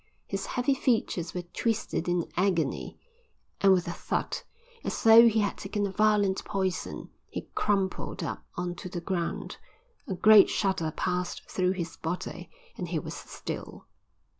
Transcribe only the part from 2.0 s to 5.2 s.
in agony, and with a thud, as